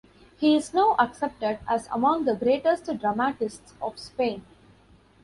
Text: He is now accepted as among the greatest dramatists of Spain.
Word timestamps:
He 0.39 0.55
is 0.55 0.73
now 0.73 0.95
accepted 0.97 1.59
as 1.67 1.87
among 1.91 2.25
the 2.25 2.33
greatest 2.33 2.85
dramatists 2.97 3.75
of 3.79 3.99
Spain. 3.99 4.43